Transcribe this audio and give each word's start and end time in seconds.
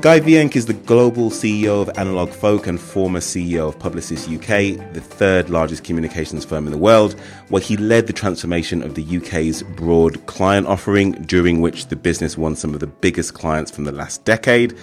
Guy 0.00 0.18
Wieynk 0.18 0.56
is 0.56 0.66
the 0.66 0.72
global 0.72 1.30
CEO 1.30 1.80
of 1.82 1.88
AnalogFolk 1.94 2.66
and 2.66 2.80
former 2.80 3.20
CEO 3.20 3.68
of 3.68 3.78
Publicis 3.78 4.26
UK, 4.26 4.92
the 4.94 5.00
third 5.00 5.48
largest 5.48 5.84
communications 5.84 6.44
firm 6.44 6.66
in 6.66 6.72
the 6.72 6.78
world, 6.78 7.12
where 7.50 7.62
he 7.62 7.76
led 7.76 8.08
the 8.08 8.12
transformation 8.12 8.82
of 8.82 8.96
the 8.96 9.18
UK's 9.18 9.62
broad 9.62 10.24
client 10.26 10.66
offering, 10.66 11.12
during 11.12 11.60
which 11.60 11.86
the 11.86 11.94
business 11.94 12.36
won 12.36 12.56
some 12.56 12.74
of 12.74 12.80
the 12.80 12.86
biggest 12.86 13.34
clients 13.34 13.70
from 13.70 13.84
the 13.84 13.92
last 13.92 14.24
decade. 14.24 14.76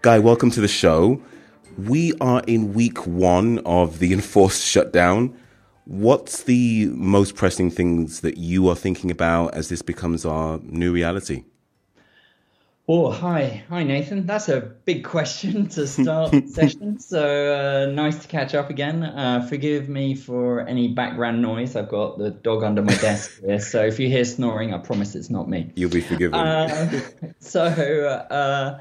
Guy, 0.00 0.18
welcome 0.18 0.50
to 0.52 0.60
the 0.60 0.68
show. 0.68 1.20
We 1.76 2.14
are 2.20 2.42
in 2.46 2.72
week 2.72 3.06
one 3.06 3.58
of 3.66 3.98
the 3.98 4.12
enforced 4.14 4.64
shutdown. 4.64 5.36
What's 5.84 6.44
the 6.44 6.86
most 6.92 7.34
pressing 7.34 7.70
things 7.70 8.20
that 8.20 8.38
you 8.38 8.68
are 8.68 8.76
thinking 8.76 9.10
about 9.10 9.54
as 9.54 9.68
this 9.68 9.82
becomes 9.82 10.24
our 10.24 10.60
new 10.62 10.92
reality? 10.92 11.44
Oh, 12.88 13.10
hi. 13.10 13.64
Hi, 13.68 13.82
Nathan. 13.82 14.26
That's 14.26 14.48
a 14.48 14.60
big 14.60 15.02
question 15.02 15.66
to 15.70 15.88
start 15.88 16.30
the 16.30 16.46
session. 16.46 17.00
So 17.00 17.18
uh, 17.20 17.92
nice 17.92 18.20
to 18.20 18.28
catch 18.28 18.54
up 18.54 18.70
again. 18.70 19.02
Uh, 19.02 19.44
forgive 19.48 19.88
me 19.88 20.14
for 20.14 20.60
any 20.60 20.86
background 20.86 21.42
noise. 21.42 21.74
I've 21.74 21.88
got 21.88 22.16
the 22.16 22.30
dog 22.30 22.62
under 22.62 22.82
my 22.82 22.94
desk 22.94 23.40
here. 23.44 23.58
So 23.58 23.84
if 23.84 23.98
you 23.98 24.06
hear 24.06 24.24
snoring, 24.24 24.72
I 24.72 24.78
promise 24.78 25.16
it's 25.16 25.30
not 25.30 25.48
me. 25.48 25.72
You'll 25.74 25.90
be 25.90 26.00
forgiven. 26.00 26.38
Uh, 26.38 27.00
so, 27.40 27.64
uh, 27.64 28.80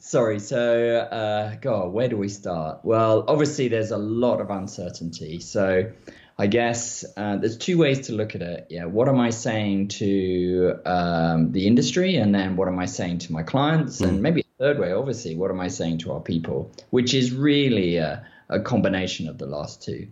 sorry. 0.00 0.38
So, 0.38 0.96
uh, 0.98 1.54
God, 1.54 1.94
where 1.94 2.08
do 2.08 2.18
we 2.18 2.28
start? 2.28 2.80
Well, 2.84 3.24
obviously, 3.26 3.68
there's 3.68 3.90
a 3.90 3.96
lot 3.96 4.42
of 4.42 4.50
uncertainty. 4.50 5.40
So, 5.40 5.90
I 6.38 6.46
guess 6.46 7.04
uh, 7.16 7.36
there's 7.36 7.56
two 7.56 7.78
ways 7.78 8.08
to 8.08 8.12
look 8.12 8.34
at 8.34 8.42
it. 8.42 8.66
Yeah, 8.68 8.84
what 8.84 9.08
am 9.08 9.18
I 9.18 9.30
saying 9.30 9.88
to 9.88 10.78
um, 10.84 11.52
the 11.52 11.66
industry, 11.66 12.16
and 12.16 12.34
then 12.34 12.56
what 12.56 12.68
am 12.68 12.78
I 12.78 12.86
saying 12.86 13.18
to 13.18 13.32
my 13.32 13.42
clients, 13.42 14.00
mm. 14.00 14.08
and 14.08 14.22
maybe 14.22 14.42
a 14.42 14.62
third 14.62 14.78
way, 14.78 14.92
obviously, 14.92 15.34
what 15.34 15.50
am 15.50 15.60
I 15.60 15.68
saying 15.68 15.98
to 15.98 16.12
our 16.12 16.20
people, 16.20 16.70
which 16.90 17.14
is 17.14 17.32
really 17.32 17.96
a, 17.96 18.26
a 18.50 18.60
combination 18.60 19.28
of 19.28 19.38
the 19.38 19.46
last 19.46 19.82
two. 19.82 20.08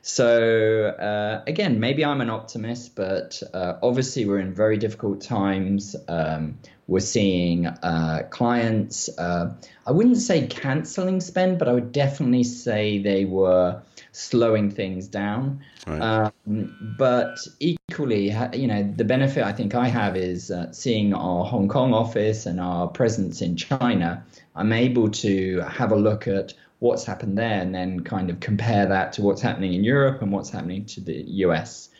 So 0.00 0.86
uh, 0.86 1.42
again, 1.46 1.80
maybe 1.80 2.04
I'm 2.04 2.22
an 2.22 2.30
optimist, 2.30 2.94
but 2.96 3.42
uh, 3.52 3.74
obviously 3.82 4.24
we're 4.24 4.38
in 4.38 4.54
very 4.54 4.78
difficult 4.78 5.20
times. 5.20 5.94
Um, 6.08 6.58
we're 6.88 7.00
seeing 7.00 7.66
uh, 7.66 8.26
clients. 8.30 9.10
Uh, 9.18 9.54
I 9.86 9.92
wouldn't 9.92 10.16
say 10.16 10.46
canceling 10.46 11.20
spend, 11.20 11.58
but 11.58 11.68
I 11.68 11.72
would 11.72 11.92
definitely 11.92 12.44
say 12.44 12.98
they 12.98 13.26
were 13.26 13.82
slowing 14.12 14.70
things 14.70 15.06
down. 15.06 15.60
Right. 15.86 16.00
Um, 16.00 16.96
but 16.98 17.36
equally, 17.60 18.34
you 18.54 18.66
know, 18.66 18.82
the 18.96 19.04
benefit 19.04 19.44
I 19.44 19.52
think 19.52 19.74
I 19.74 19.88
have 19.88 20.16
is 20.16 20.50
uh, 20.50 20.72
seeing 20.72 21.12
our 21.12 21.44
Hong 21.44 21.68
Kong 21.68 21.92
office 21.92 22.46
and 22.46 22.58
our 22.58 22.88
presence 22.88 23.42
in 23.42 23.56
China. 23.56 24.24
I'm 24.56 24.72
able 24.72 25.10
to 25.10 25.60
have 25.60 25.92
a 25.92 25.96
look 25.96 26.26
at 26.26 26.54
what's 26.78 27.04
happened 27.04 27.36
there 27.36 27.60
and 27.60 27.74
then 27.74 28.00
kind 28.00 28.30
of 28.30 28.40
compare 28.40 28.86
that 28.86 29.12
to 29.14 29.22
what's 29.22 29.42
happening 29.42 29.74
in 29.74 29.84
Europe 29.84 30.22
and 30.22 30.32
what's 30.32 30.48
happening 30.50 30.86
to 30.86 31.00
the 31.02 31.22
US. 31.44 31.90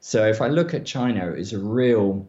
So 0.00 0.26
if 0.26 0.42
I 0.42 0.48
look 0.48 0.74
at 0.74 0.84
China, 0.84 1.30
it's 1.30 1.52
a 1.52 1.58
real 1.58 2.28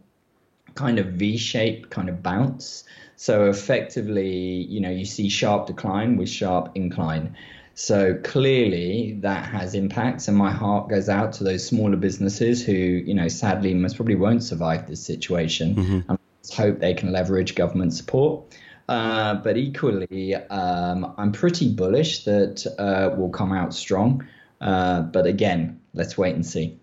kind 0.77 0.99
of 0.99 1.07
V-shaped 1.07 1.89
kind 1.89 2.07
of 2.07 2.23
bounce. 2.23 2.85
So 3.17 3.49
effectively, 3.49 4.29
you 4.73 4.79
know, 4.79 4.91
you 4.91 5.05
see 5.05 5.27
sharp 5.27 5.67
decline 5.67 6.17
with 6.17 6.29
sharp 6.29 6.71
incline. 6.75 7.35
So 7.73 8.15
clearly 8.23 9.17
that 9.21 9.45
has 9.45 9.73
impacts, 9.73 10.27
and 10.27 10.37
my 10.37 10.51
heart 10.51 10.89
goes 10.89 11.09
out 11.09 11.33
to 11.33 11.43
those 11.43 11.65
smaller 11.65 11.97
businesses 11.97 12.65
who, 12.65 12.73
you 12.73 13.13
know, 13.13 13.27
sadly 13.27 13.73
most 13.73 13.97
probably 13.97 14.15
won't 14.15 14.43
survive 14.43 14.87
this 14.87 15.03
situation. 15.03 15.75
Mm-hmm. 15.75 16.09
And 16.09 16.19
hope 16.55 16.79
they 16.79 16.93
can 16.93 17.11
leverage 17.11 17.55
government 17.55 17.93
support. 17.93 18.55
Uh, 18.87 19.35
but 19.35 19.57
equally, 19.57 20.33
um, 20.35 21.13
I'm 21.17 21.31
pretty 21.31 21.73
bullish 21.73 22.23
that 22.23 22.65
uh, 22.79 23.13
we'll 23.17 23.29
come 23.29 23.51
out 23.51 23.73
strong. 23.73 24.25
Uh, 24.61 25.01
but 25.01 25.25
again, 25.25 25.81
let's 25.93 26.17
wait 26.17 26.35
and 26.35 26.45
see. 26.45 26.79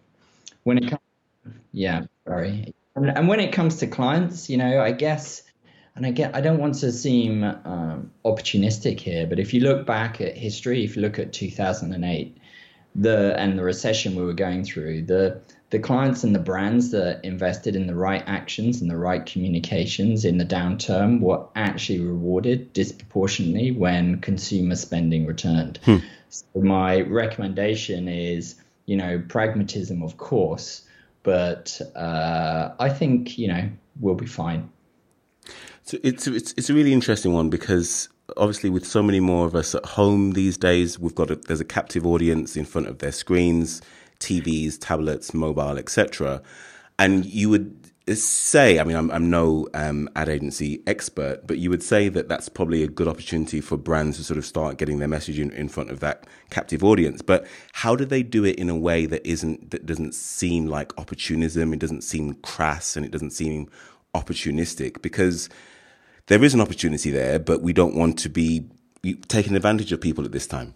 When 0.65 0.79
it 0.79 0.91
comes, 0.91 1.01
yeah, 1.73 2.03
sorry. 2.27 2.75
And, 2.97 3.09
and, 3.09 3.29
when 3.29 3.41
it 3.41 3.53
comes 3.53 3.79
to 3.79 3.87
clients, 3.87 4.49
you 4.49 4.57
know, 4.57 4.81
I 4.81 4.93
guess 4.93 5.43
and 5.97 6.07
again, 6.07 6.33
I 6.35 6.41
don't 6.41 6.59
want 6.59 6.75
to 6.77 6.91
seem 6.91 7.45
um, 7.45 8.11
opportunistic 8.25 8.99
here, 8.99 9.27
but 9.27 9.39
if 9.39 9.55
you 9.55 9.61
look 9.61 9.87
back 9.87 10.21
at 10.21 10.37
history, 10.37 10.85
if 10.85 10.97
you 10.97 11.03
look 11.03 11.19
at 11.19 11.33
2008, 11.33 12.37
the 12.97 13.39
and 13.39 13.59
the 13.59 13.63
recession 13.63 14.15
we 14.15 14.25
were 14.25 14.33
going 14.33 14.65
through, 14.65 15.03
the 15.03 15.41
the 15.71 15.79
clients 15.79 16.23
and 16.23 16.35
the 16.35 16.41
brands 16.41 16.91
that 16.91 17.25
invested 17.25 17.75
in 17.75 17.87
the 17.87 17.95
right 17.95 18.23
actions 18.27 18.81
and 18.81 18.91
the 18.91 18.97
right 18.97 19.25
communications 19.27 20.25
in 20.25 20.39
the 20.39 20.45
downturn 20.45 21.21
were 21.21 21.45
actually 21.57 22.01
rewarded 22.01 22.73
disproportionately 22.73 23.73
when 23.73 24.21
consumer 24.21 24.77
spending 24.77 25.27
returned. 25.27 25.79
Hmm. 25.85 25.97
So 26.29 26.45
my 26.61 27.01
recommendation 27.01 28.07
is, 28.09 28.57
you 28.87 28.97
know, 28.97 29.23
pragmatism, 29.29 30.03
of 30.03 30.17
course, 30.17 30.83
but 31.25 31.81
uh, 31.97 32.71
I 32.79 32.89
think 32.89 33.37
you 33.37 33.49
know 33.49 33.69
we'll 33.99 34.15
be 34.15 34.27
fine. 34.27 34.71
So 35.83 35.99
it's 36.05 36.29
it's 36.29 36.55
it's 36.57 36.71
a 36.71 36.75
really 36.75 36.93
interesting 36.93 37.33
one 37.33 37.51
because 37.51 38.09
obviously 38.37 38.71
with 38.71 38.87
so 38.87 39.03
many 39.03 39.21
more 39.21 39.47
of 39.47 39.57
us 39.57 39.75
at 39.75 39.85
home 39.85 40.33
these 40.33 40.57
days, 40.57 40.99
we've 40.99 41.15
got 41.15 41.31
a, 41.31 41.37
there's 41.37 41.61
a 41.61 41.65
captive 41.65 42.07
audience 42.07 42.57
in 42.57 42.65
front 42.65 42.87
of 42.87 42.99
their 42.99 43.13
screens, 43.13 43.83
TVs, 44.21 44.79
tablets, 44.81 45.35
mobile, 45.35 45.77
etc. 45.77 46.41
And 46.99 47.27
you 47.27 47.51
would 47.51 47.84
say, 48.13 48.79
I 48.79 48.85
mean, 48.85 48.97
I'm, 48.97 49.11
I'm 49.11 49.31
no 49.31 49.67
um, 49.73 50.11
ad 50.15 50.29
agency 50.29 50.83
expert, 50.87 51.47
but 51.47 51.59
you 51.59 51.71
would 51.71 51.83
say 51.83 52.11
that 52.11 52.29
that's 52.29 52.51
probably 52.51 52.83
a 52.83 52.89
good 52.89 53.09
opportunity 53.09 53.63
for 53.63 53.79
brands 53.79 54.19
to 54.19 54.25
sort 54.25 54.37
of 54.37 54.45
start 54.45 54.77
getting 54.77 54.99
their 54.99 55.09
message 55.09 55.39
in, 55.39 55.51
in 55.53 55.69
front 55.69 55.91
of 55.91 56.01
that 56.01 56.27
captive 56.51 56.85
audience. 56.85 57.23
But 57.23 57.47
how 57.73 57.97
do 57.97 58.05
they 58.05 58.23
do 58.23 58.45
it 58.45 58.57
in 58.57 58.69
a 58.69 58.77
way 58.77 59.07
that 59.07 59.27
isn't 59.27 59.71
that 59.71 59.87
doesn't 59.87 60.15
seem 60.15 60.67
like 60.67 60.93
opportunism? 60.99 61.73
It 61.73 61.79
doesn't 61.79 62.03
seem 62.03 62.35
crass, 62.35 62.95
and 62.97 63.07
it 63.07 63.13
doesn't 63.13 63.31
seem 63.31 63.71
opportunistic 64.15 65.01
because 65.01 65.49
there 66.27 66.45
is 66.45 66.53
an 66.53 66.61
opportunity 66.61 67.11
there, 67.11 67.39
but 67.39 67.63
we 67.63 67.73
don't 67.73 67.95
want 67.95 68.19
to 68.21 68.29
be 68.29 68.69
taking 69.29 69.57
advantage 69.57 69.93
of 69.93 70.01
people 70.01 70.25
at 70.25 70.33
this 70.33 70.47
time. 70.47 70.75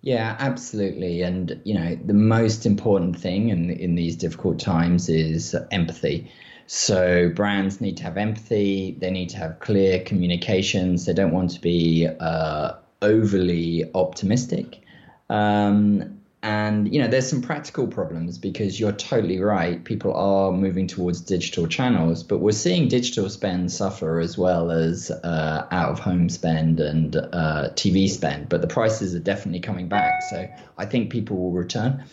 Yeah, 0.00 0.36
absolutely. 0.38 1.22
And, 1.22 1.60
you 1.64 1.74
know, 1.74 1.96
the 1.96 2.14
most 2.14 2.66
important 2.66 3.18
thing 3.18 3.48
in, 3.48 3.70
in 3.70 3.94
these 3.96 4.16
difficult 4.16 4.58
times 4.60 5.08
is 5.08 5.56
empathy. 5.70 6.30
So 6.66 7.30
brands 7.34 7.80
need 7.80 7.96
to 7.98 8.04
have 8.04 8.16
empathy. 8.16 8.96
They 9.00 9.10
need 9.10 9.30
to 9.30 9.38
have 9.38 9.58
clear 9.58 10.00
communications. 10.04 11.06
They 11.06 11.14
don't 11.14 11.32
want 11.32 11.50
to 11.50 11.60
be 11.60 12.06
uh, 12.20 12.74
overly 13.02 13.90
optimistic. 13.94 14.82
Um, 15.30 16.17
and 16.42 16.92
you 16.92 17.00
know, 17.00 17.08
there's 17.08 17.28
some 17.28 17.42
practical 17.42 17.88
problems 17.88 18.38
because 18.38 18.78
you're 18.78 18.92
totally 18.92 19.40
right. 19.40 19.82
People 19.82 20.14
are 20.14 20.52
moving 20.52 20.86
towards 20.86 21.20
digital 21.20 21.66
channels, 21.66 22.22
but 22.22 22.38
we're 22.38 22.52
seeing 22.52 22.86
digital 22.86 23.28
spend 23.28 23.72
suffer 23.72 24.20
as 24.20 24.38
well 24.38 24.70
as 24.70 25.10
uh, 25.10 25.66
out 25.72 25.90
of 25.90 25.98
home 25.98 26.28
spend 26.28 26.78
and 26.78 27.16
uh, 27.16 27.70
TV 27.74 28.08
spend. 28.08 28.48
But 28.48 28.60
the 28.60 28.68
prices 28.68 29.16
are 29.16 29.20
definitely 29.20 29.60
coming 29.60 29.88
back, 29.88 30.22
so 30.30 30.48
I 30.76 30.86
think 30.86 31.10
people 31.10 31.36
will 31.36 31.52
return. 31.52 32.04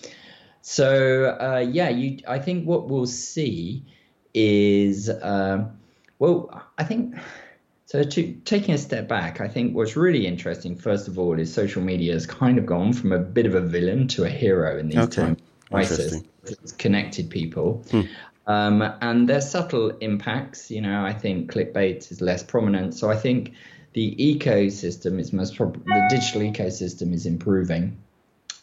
So 0.62 1.38
uh, 1.40 1.60
yeah, 1.60 1.90
you. 1.90 2.20
I 2.28 2.40
think 2.40 2.66
what 2.66 2.90
we'll 2.90 3.06
see 3.06 3.86
is, 4.34 5.08
uh, 5.08 5.70
well, 6.18 6.64
I 6.80 6.84
think 6.84 7.16
so, 7.86 8.04
to, 8.04 8.34
taking 8.46 8.74
a 8.74 8.78
step 8.80 9.08
back, 9.08 9.42
I 9.42 9.48
think 9.48 9.76
what's 9.76 9.96
really 9.96 10.26
interesting, 10.26 10.76
first 10.76 11.08
of 11.08 11.20
all, 11.20 11.40
is 11.40 11.54
social 11.54 11.84
media 11.84 12.14
has 12.14 12.26
kind 12.26 12.58
of 12.58 12.66
gone 12.66 12.94
from 12.94 13.12
a 13.12 13.20
bit 13.20 13.46
of 13.46 13.54
a 13.54 13.62
villain 13.62 14.08
to 14.10 14.24
a 14.24 14.30
hero 14.30 14.80
in 14.80 14.90
these 14.90 14.98
okay. 14.98 15.22
times 15.22 15.42
crisis. 15.70 16.24
It's 16.44 16.72
connected 16.72 17.30
people. 17.30 17.84
Hmm. 17.92 18.02
Um, 18.48 18.82
and 19.02 19.30
there's 19.30 19.50
subtle 19.50 19.90
impacts. 20.00 20.72
You 20.72 20.82
know, 20.82 21.06
I 21.06 21.14
think 21.14 21.52
clickbait 21.52 22.12
is 22.12 22.22
less 22.22 22.44
prominent. 22.44 22.96
So 22.96 23.10
I 23.12 23.16
think 23.16 23.54
the 23.94 24.16
ecosystem 24.16 25.20
is 25.20 25.32
most 25.32 25.56
probably 25.56 25.82
the 25.86 26.08
digital 26.10 26.42
ecosystem 26.42 27.14
is 27.14 27.26
improving. 27.26 27.98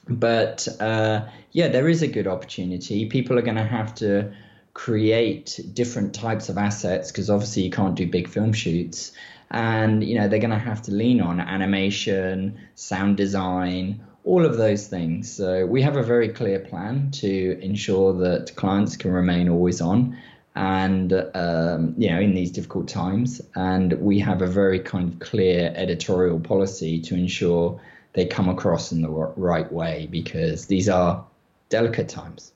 But 0.09 0.67
uh, 0.81 1.29
yeah, 1.53 1.69
there 1.69 1.89
is 1.89 2.03
a 2.03 2.09
good 2.09 2.27
opportunity. 2.27 3.07
People 3.07 3.39
are 3.39 3.43
going 3.43 3.57
to 3.57 3.65
have 3.65 3.95
to 3.97 4.33
create 4.75 5.61
different 5.75 6.15
types 6.15 6.49
of 6.49 6.57
assets 6.57 7.11
because 7.11 7.29
obviously 7.29 7.63
you 7.65 7.71
can't 7.71 7.95
do 7.95 8.07
big 8.07 8.29
film 8.29 8.53
shoots. 8.53 9.13
And 9.51 10.03
you 10.03 10.19
know 10.19 10.29
they're 10.29 10.39
going 10.39 10.51
to 10.51 10.59
have 10.59 10.83
to 10.83 10.93
lean 10.93 11.21
on 11.21 11.39
animation 11.39 12.59
sound 12.75 13.19
design 13.19 14.03
all 14.25 14.47
of 14.47 14.57
those 14.57 14.87
things. 14.87 15.31
So 15.31 15.67
we 15.67 15.83
have 15.83 15.97
a 15.97 16.03
very 16.03 16.29
clear 16.29 16.61
plan 16.61 17.11
to 17.13 17.59
ensure 17.61 18.15
that 18.15 18.55
clients 18.57 18.97
can 18.97 19.11
remain 19.13 19.49
always 19.49 19.81
on 19.81 20.17
and 20.55 21.13
um, 21.35 21.95
you 21.99 22.11
know 22.11 22.21
in 22.21 22.35
these 22.35 22.51
difficult 22.51 22.89
times. 22.89 23.43
And 23.55 23.93
we 23.95 24.21
have 24.21 24.41
a 24.41 24.47
very 24.47 24.81
kind 24.81 25.13
of 25.13 25.19
clear 25.21 25.73
editorial 25.77 26.41
policy 26.41 27.01
to 27.03 27.15
ensure 27.15 27.79
they 28.15 28.27
come 28.27 28.49
across 28.49 28.93
in 28.93 29.03
the 29.03 29.11
right 29.11 29.71
way 29.71 30.09
because 30.11 30.67
these 30.67 30.89
are 30.89 31.27
delicate 31.69 32.09
times 32.09 32.53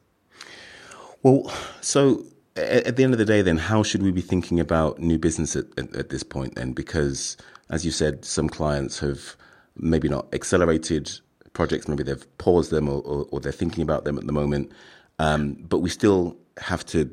well, 1.27 1.53
so 1.81 2.25
at 2.55 2.95
the 2.95 3.03
end 3.03 3.13
of 3.13 3.19
the 3.19 3.25
day, 3.25 3.43
then, 3.43 3.57
how 3.57 3.83
should 3.83 4.01
we 4.01 4.13
be 4.13 4.21
thinking 4.21 4.61
about 4.61 5.01
new 5.01 5.19
business 5.19 5.57
at, 5.57 5.65
at, 5.77 5.95
at, 5.97 6.09
this 6.09 6.23
point? 6.23 6.55
Then, 6.55 6.73
because 6.73 7.37
as 7.69 7.85
you 7.85 7.91
said, 7.91 8.25
some 8.25 8.49
clients 8.49 9.01
have 9.01 9.35
maybe 9.77 10.09
not 10.09 10.33
accelerated 10.33 11.11
projects, 11.53 11.89
maybe 11.89 12.05
they've 12.05 12.39
paused 12.39 12.71
them, 12.71 12.89
or, 12.89 13.03
or, 13.03 13.27
or 13.33 13.41
they're 13.41 13.51
thinking 13.51 13.83
about 13.83 14.05
them 14.05 14.19
at 14.19 14.27
the 14.27 14.33
moment. 14.33 14.71
Um, 15.19 15.55
but 15.55 15.81
we 15.81 15.91
still 15.91 16.37
have 16.59 16.87
to 16.87 17.13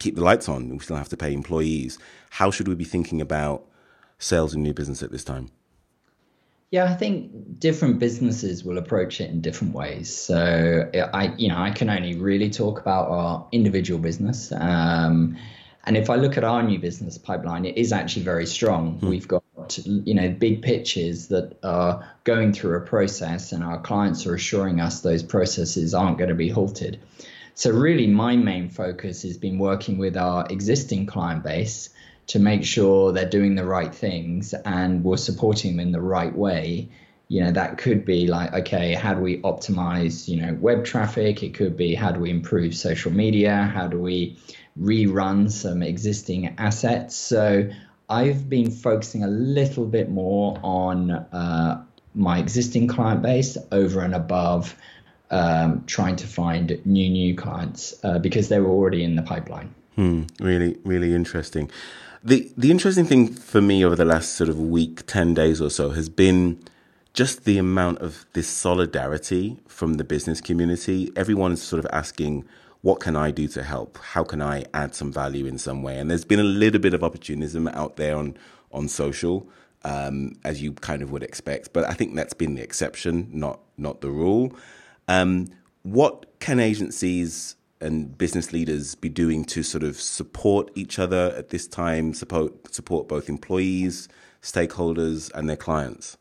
keep 0.00 0.16
the 0.16 0.24
lights 0.24 0.48
on. 0.48 0.68
We 0.68 0.80
still 0.80 0.96
have 0.96 1.08
to 1.10 1.16
pay 1.16 1.32
employees. 1.32 2.00
How 2.30 2.50
should 2.50 2.66
we 2.66 2.74
be 2.74 2.84
thinking 2.84 3.20
about 3.20 3.64
sales 4.18 4.52
and 4.52 4.64
new 4.64 4.74
business 4.74 5.00
at 5.00 5.12
this 5.12 5.22
time? 5.22 5.48
Yeah, 6.72 6.84
I 6.84 6.94
think 6.94 7.60
different 7.60 7.98
businesses 7.98 8.64
will 8.64 8.78
approach 8.78 9.20
it 9.20 9.28
in 9.28 9.42
different 9.42 9.74
ways. 9.74 10.16
So 10.16 10.90
I, 11.12 11.34
you 11.36 11.48
know, 11.48 11.58
I 11.58 11.70
can 11.70 11.90
only 11.90 12.16
really 12.16 12.48
talk 12.48 12.80
about 12.80 13.10
our 13.10 13.46
individual 13.52 14.00
business. 14.00 14.50
Um, 14.52 15.36
and 15.84 15.98
if 15.98 16.08
I 16.08 16.16
look 16.16 16.38
at 16.38 16.44
our 16.44 16.62
new 16.62 16.78
business 16.78 17.18
pipeline, 17.18 17.66
it 17.66 17.76
is 17.76 17.92
actually 17.92 18.22
very 18.22 18.46
strong. 18.46 18.94
Hmm. 19.00 19.10
We've 19.10 19.28
got, 19.28 19.42
you 19.84 20.14
know, 20.14 20.30
big 20.30 20.62
pitches 20.62 21.28
that 21.28 21.58
are 21.62 22.10
going 22.24 22.54
through 22.54 22.78
a 22.78 22.80
process, 22.80 23.52
and 23.52 23.62
our 23.62 23.78
clients 23.78 24.26
are 24.26 24.34
assuring 24.34 24.80
us 24.80 25.02
those 25.02 25.22
processes 25.22 25.92
aren't 25.92 26.16
going 26.16 26.30
to 26.30 26.34
be 26.34 26.48
halted. 26.48 26.98
So 27.52 27.70
really, 27.70 28.06
my 28.06 28.36
main 28.36 28.70
focus 28.70 29.24
has 29.24 29.36
been 29.36 29.58
working 29.58 29.98
with 29.98 30.16
our 30.16 30.46
existing 30.48 31.04
client 31.04 31.44
base 31.44 31.90
to 32.28 32.38
make 32.38 32.64
sure 32.64 33.12
they're 33.12 33.28
doing 33.28 33.54
the 33.54 33.64
right 33.64 33.94
things 33.94 34.54
and 34.64 35.04
we're 35.04 35.16
supporting 35.16 35.72
them 35.72 35.80
in 35.80 35.92
the 35.92 36.00
right 36.00 36.34
way. 36.34 36.88
You 37.28 37.44
know 37.44 37.52
that 37.52 37.78
could 37.78 38.04
be 38.04 38.26
like 38.26 38.52
okay 38.52 38.92
how 38.92 39.14
do 39.14 39.20
we 39.22 39.38
optimize 39.38 40.28
you 40.28 40.42
know 40.42 40.54
web 40.60 40.84
traffic? 40.84 41.42
It 41.42 41.54
could 41.54 41.76
be 41.76 41.94
how 41.94 42.12
do 42.12 42.20
we 42.20 42.30
improve 42.30 42.74
social 42.74 43.10
media? 43.10 43.70
How 43.74 43.86
do 43.86 43.98
we 43.98 44.36
rerun 44.78 45.50
some 45.50 45.82
existing 45.82 46.54
assets? 46.58 47.16
So 47.16 47.70
i've 48.10 48.48
been 48.50 48.70
focusing 48.70 49.24
a 49.24 49.28
little 49.28 49.86
bit 49.86 50.10
more 50.10 50.58
on 50.62 51.10
uh, 51.10 51.82
my 52.14 52.38
existing 52.38 52.86
client 52.86 53.22
base 53.22 53.56
over 53.70 54.00
and 54.00 54.14
above 54.14 54.76
um, 55.30 55.84
trying 55.86 56.16
to 56.16 56.26
find 56.26 56.78
new 56.84 57.08
new 57.08 57.34
clients 57.34 57.94
uh, 58.04 58.18
because 58.18 58.48
they 58.48 58.60
were 58.60 58.68
already 58.68 59.02
in 59.02 59.16
the 59.16 59.22
pipeline. 59.22 59.74
Hmm, 59.96 60.24
really 60.40 60.78
really 60.84 61.14
interesting 61.14 61.70
the 62.24 62.50
the 62.56 62.70
interesting 62.70 63.04
thing 63.04 63.32
for 63.34 63.60
me 63.60 63.84
over 63.84 63.96
the 63.96 64.04
last 64.04 64.32
sort 64.32 64.48
of 64.48 64.58
week, 64.58 65.06
ten 65.06 65.34
days 65.34 65.60
or 65.60 65.70
so, 65.70 65.90
has 65.90 66.08
been 66.08 66.62
just 67.12 67.44
the 67.44 67.58
amount 67.58 67.98
of 67.98 68.24
this 68.32 68.48
solidarity 68.48 69.58
from 69.66 69.94
the 69.94 70.04
business 70.04 70.40
community. 70.40 71.12
Everyone's 71.16 71.62
sort 71.62 71.84
of 71.84 71.86
asking, 71.92 72.44
"What 72.82 73.00
can 73.00 73.16
I 73.16 73.30
do 73.30 73.48
to 73.48 73.62
help? 73.62 73.98
How 73.98 74.24
can 74.24 74.40
I 74.40 74.64
add 74.72 74.94
some 74.94 75.12
value 75.12 75.46
in 75.46 75.58
some 75.58 75.82
way?" 75.82 75.98
And 75.98 76.10
there's 76.10 76.24
been 76.24 76.40
a 76.40 76.44
little 76.44 76.80
bit 76.80 76.94
of 76.94 77.02
opportunism 77.02 77.68
out 77.68 77.96
there 77.96 78.16
on 78.16 78.36
on 78.70 78.88
social, 78.88 79.48
um, 79.84 80.34
as 80.44 80.62
you 80.62 80.72
kind 80.72 81.02
of 81.02 81.10
would 81.10 81.22
expect. 81.22 81.72
But 81.72 81.84
I 81.84 81.92
think 81.92 82.14
that's 82.14 82.34
been 82.34 82.54
the 82.54 82.62
exception, 82.62 83.28
not 83.32 83.60
not 83.76 84.00
the 84.00 84.10
rule. 84.10 84.54
Um, 85.08 85.48
what 85.82 86.26
can 86.38 86.60
agencies 86.60 87.56
and 87.82 88.16
business 88.16 88.52
leaders 88.52 88.94
be 88.94 89.08
doing 89.08 89.44
to 89.46 89.62
sort 89.62 89.82
of 89.82 90.00
support 90.00 90.70
each 90.74 90.98
other 90.98 91.34
at 91.36 91.50
this 91.50 91.66
time, 91.66 92.14
support 92.14 92.72
support 92.74 93.08
both 93.08 93.28
employees, 93.28 94.08
stakeholders, 94.40 95.30
and 95.34 95.48
their 95.48 95.56
clients? 95.56 96.16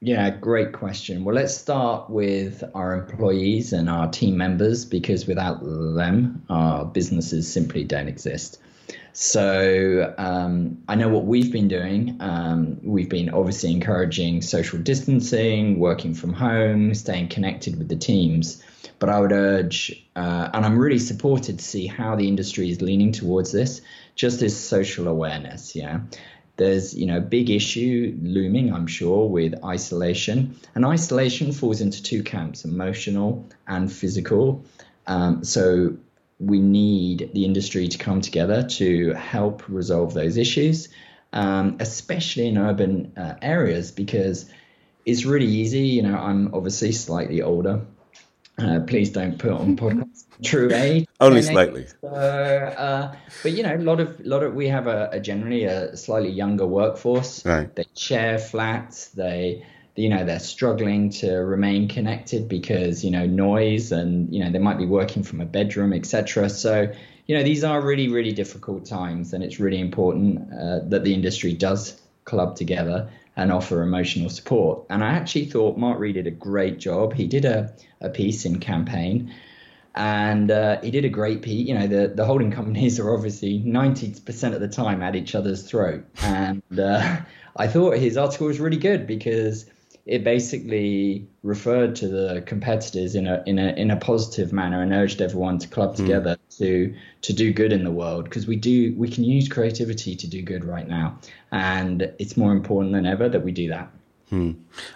Yeah, 0.00 0.30
great 0.30 0.72
question. 0.72 1.24
Well, 1.24 1.34
let's 1.34 1.56
start 1.56 2.08
with 2.08 2.62
our 2.74 2.94
employees 2.94 3.72
and 3.72 3.90
our 3.90 4.08
team 4.08 4.36
members 4.36 4.84
because 4.84 5.26
without 5.26 5.60
them, 5.64 6.44
our 6.48 6.84
businesses 6.84 7.52
simply 7.52 7.82
don't 7.82 8.06
exist. 8.06 8.58
So 9.20 10.14
um, 10.16 10.84
I 10.86 10.94
know 10.94 11.08
what 11.08 11.24
we've 11.24 11.50
been 11.50 11.66
doing. 11.66 12.18
Um, 12.20 12.78
we've 12.84 13.08
been 13.08 13.30
obviously 13.30 13.72
encouraging 13.72 14.42
social 14.42 14.78
distancing, 14.78 15.80
working 15.80 16.14
from 16.14 16.32
home, 16.32 16.94
staying 16.94 17.26
connected 17.26 17.76
with 17.78 17.88
the 17.88 17.96
teams. 17.96 18.62
But 19.00 19.08
I 19.08 19.18
would 19.18 19.32
urge, 19.32 20.06
uh, 20.14 20.50
and 20.54 20.64
I'm 20.64 20.78
really 20.78 21.00
supported 21.00 21.58
to 21.58 21.64
see 21.64 21.88
how 21.88 22.14
the 22.14 22.28
industry 22.28 22.70
is 22.70 22.80
leaning 22.80 23.10
towards 23.10 23.50
this, 23.50 23.80
just 24.14 24.40
as 24.42 24.56
social 24.56 25.08
awareness. 25.08 25.74
Yeah. 25.74 26.02
There's, 26.56 26.94
you 26.94 27.06
know, 27.06 27.16
a 27.16 27.20
big 27.20 27.50
issue 27.50 28.16
looming, 28.22 28.72
I'm 28.72 28.86
sure, 28.86 29.28
with 29.28 29.64
isolation. 29.64 30.54
And 30.76 30.86
isolation 30.86 31.50
falls 31.50 31.80
into 31.80 32.04
two 32.04 32.22
camps 32.22 32.64
emotional 32.64 33.48
and 33.66 33.90
physical. 33.90 34.64
Um, 35.08 35.42
so 35.42 35.96
we 36.38 36.60
need 36.60 37.30
the 37.34 37.44
industry 37.44 37.88
to 37.88 37.98
come 37.98 38.20
together 38.20 38.62
to 38.62 39.12
help 39.14 39.68
resolve 39.68 40.14
those 40.14 40.36
issues, 40.36 40.88
um, 41.32 41.76
especially 41.80 42.48
in 42.48 42.58
urban 42.58 43.12
uh, 43.16 43.34
areas, 43.42 43.90
because 43.90 44.48
it's 45.04 45.24
really 45.24 45.46
easy. 45.46 45.80
You 45.80 46.02
know, 46.02 46.16
I'm 46.16 46.54
obviously 46.54 46.92
slightly 46.92 47.42
older. 47.42 47.82
Uh, 48.58 48.80
please 48.80 49.10
don't 49.10 49.38
put 49.38 49.52
on 49.52 49.76
podcast 49.76 50.24
true 50.42 50.72
age. 50.72 51.06
Only 51.20 51.42
slightly. 51.42 51.86
So, 52.00 52.08
uh, 52.08 53.14
but 53.42 53.52
you 53.52 53.62
know, 53.62 53.76
a 53.76 53.78
lot 53.78 54.00
of 54.00 54.20
lot 54.24 54.42
of 54.42 54.54
we 54.54 54.68
have 54.68 54.86
a, 54.86 55.10
a 55.12 55.20
generally 55.20 55.64
a 55.64 55.96
slightly 55.96 56.30
younger 56.30 56.66
workforce. 56.66 57.44
Right. 57.44 57.74
They 57.74 57.86
share 57.96 58.38
flats. 58.38 59.08
They 59.08 59.64
you 59.98 60.08
know 60.08 60.24
they're 60.24 60.38
struggling 60.38 61.10
to 61.10 61.32
remain 61.32 61.88
connected 61.88 62.48
because 62.48 63.04
you 63.04 63.10
know 63.10 63.26
noise 63.26 63.92
and 63.92 64.32
you 64.32 64.42
know 64.42 64.50
they 64.50 64.58
might 64.58 64.78
be 64.78 64.86
working 64.86 65.22
from 65.22 65.40
a 65.40 65.46
bedroom 65.46 65.92
etc 65.92 66.48
so 66.48 66.90
you 67.26 67.36
know 67.36 67.42
these 67.42 67.64
are 67.64 67.80
really 67.80 68.08
really 68.08 68.32
difficult 68.32 68.86
times 68.86 69.32
and 69.32 69.42
it's 69.42 69.58
really 69.58 69.80
important 69.80 70.52
uh, 70.52 70.80
that 70.84 71.04
the 71.04 71.12
industry 71.12 71.52
does 71.52 72.00
club 72.24 72.56
together 72.56 73.10
and 73.38 73.52
offer 73.52 73.82
emotional 73.82 74.28
support. 74.28 74.84
And 74.90 75.02
I 75.02 75.12
actually 75.12 75.46
thought 75.46 75.78
Mark 75.78 76.00
Read 76.00 76.14
did 76.14 76.26
a 76.26 76.32
great 76.32 76.78
job. 76.78 77.14
He 77.14 77.26
did 77.28 77.44
a, 77.44 77.72
a 78.00 78.10
piece 78.10 78.44
in 78.44 78.58
campaign 78.58 79.32
and 79.94 80.50
uh, 80.50 80.80
he 80.80 80.90
did 80.90 81.04
a 81.04 81.08
great 81.08 81.42
piece. 81.42 81.68
You 81.68 81.74
know, 81.74 81.86
the, 81.86 82.08
the 82.08 82.24
holding 82.24 82.50
companies 82.50 82.98
are 82.98 83.14
obviously 83.14 83.60
90% 83.60 84.54
of 84.54 84.60
the 84.60 84.68
time 84.68 85.02
at 85.02 85.14
each 85.14 85.36
other's 85.36 85.62
throat. 85.62 86.04
And 86.22 86.62
uh, 86.78 87.20
I 87.56 87.68
thought 87.68 87.96
his 87.96 88.16
article 88.16 88.48
was 88.48 88.58
really 88.58 88.76
good 88.76 89.06
because 89.06 89.66
it 90.08 90.24
basically 90.24 91.28
referred 91.42 91.94
to 91.94 92.08
the 92.08 92.42
competitors 92.46 93.14
in 93.14 93.26
a 93.26 93.42
in 93.46 93.58
a 93.58 93.68
in 93.74 93.90
a 93.90 93.96
positive 93.96 94.52
manner 94.54 94.82
and 94.82 94.92
urged 94.92 95.20
everyone 95.20 95.58
to 95.58 95.68
club 95.68 95.96
hmm. 95.96 96.02
together 96.02 96.36
mm. 96.36 96.58
to 96.58 96.94
to 97.20 97.32
do 97.34 97.52
good 97.52 97.72
in 97.72 97.84
the 97.84 97.90
world 97.90 98.24
because 98.24 98.46
we 98.46 98.56
do 98.56 98.94
we 98.96 99.08
can 99.08 99.22
use 99.22 99.48
creativity 99.48 100.16
to 100.16 100.26
do 100.26 100.42
good 100.42 100.64
right 100.64 100.88
now 100.88 101.16
and 101.52 102.10
it's 102.18 102.36
more 102.36 102.52
important 102.52 102.94
than 102.94 103.06
ever 103.06 103.28
that 103.28 103.44
we 103.44 103.52
do 103.52 103.68
that. 103.68 103.88
Hmm. 104.30 104.52